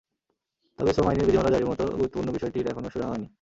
[0.79, 3.27] তবে শ্রম আইনের বিধিমালা জারির মতো গুরুত্বপূর্ণ বিষয়টির এখনো সুরাহা হয়নি।